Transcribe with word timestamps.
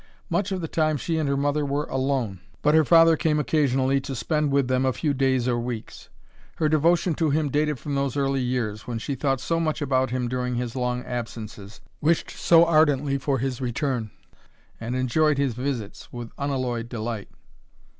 Much 0.31 0.51
of 0.51 0.61
the 0.61 0.67
time 0.67 0.97
she 0.97 1.19
and 1.19 1.29
her 1.29 1.37
mother 1.37 1.63
were 1.63 1.83
alone, 1.85 2.39
but 2.63 2.73
her 2.73 2.83
father 2.83 3.15
came 3.15 3.37
occasionally 3.37 4.01
to 4.01 4.15
spend 4.15 4.51
with 4.51 4.67
them 4.67 4.83
a 4.83 4.91
few 4.91 5.13
days 5.13 5.47
or 5.47 5.59
weeks. 5.59 6.09
Her 6.55 6.67
devotion 6.67 7.13
to 7.13 7.29
him 7.29 7.49
dated 7.51 7.77
from 7.77 7.93
those 7.93 8.17
early 8.17 8.41
years, 8.41 8.87
when 8.87 8.97
she 8.97 9.13
thought 9.13 9.39
so 9.39 9.59
much 9.59 9.79
about 9.79 10.09
him 10.09 10.27
during 10.27 10.55
his 10.55 10.75
long 10.75 11.03
absences, 11.05 11.81
wished 12.01 12.31
so 12.31 12.65
ardently 12.65 13.19
for 13.19 13.37
his 13.37 13.61
return, 13.61 14.09
and 14.79 14.95
enjoyed 14.95 15.37
his 15.37 15.53
visits 15.53 16.11
with 16.11 16.31
unalloyed 16.35 16.89
delight. 16.89 17.29